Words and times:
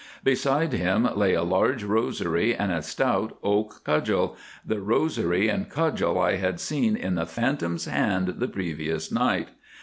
Beside 0.23 0.73
him 0.73 1.07
lay 1.15 1.35
a 1.35 1.43
large 1.43 1.83
rosary 1.83 2.55
and 2.55 2.71
a 2.71 2.81
stout 2.81 3.37
oak 3.43 3.81
cudgel—the 3.83 4.81
rosary 4.81 5.47
and 5.47 5.69
cudgel 5.69 6.17
I 6.19 6.37
had 6.37 6.59
seen 6.59 6.95
in 6.95 7.13
the 7.13 7.27
phantom's 7.27 7.85
hands 7.85 8.39
the 8.39 8.47
previous 8.47 9.11
night. 9.11 9.49